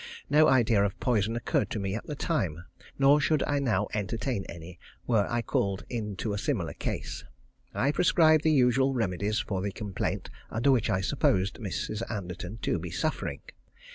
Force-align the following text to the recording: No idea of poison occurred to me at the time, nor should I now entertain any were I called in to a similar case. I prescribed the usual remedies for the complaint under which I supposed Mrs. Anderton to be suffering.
No 0.31 0.47
idea 0.47 0.83
of 0.83 0.99
poison 0.99 1.35
occurred 1.35 1.69
to 1.69 1.79
me 1.79 1.93
at 1.93 2.05
the 2.07 2.15
time, 2.15 2.63
nor 2.97 3.21
should 3.21 3.43
I 3.45 3.59
now 3.59 3.87
entertain 3.93 4.45
any 4.45 4.79
were 5.05 5.27
I 5.29 5.43
called 5.43 5.83
in 5.89 6.15
to 6.15 6.33
a 6.33 6.39
similar 6.39 6.73
case. 6.73 7.23
I 7.75 7.91
prescribed 7.91 8.43
the 8.43 8.51
usual 8.51 8.95
remedies 8.95 9.37
for 9.41 9.61
the 9.61 9.71
complaint 9.71 10.31
under 10.49 10.71
which 10.71 10.89
I 10.89 11.01
supposed 11.01 11.59
Mrs. 11.59 12.01
Anderton 12.09 12.57
to 12.63 12.79
be 12.79 12.89
suffering. 12.89 13.41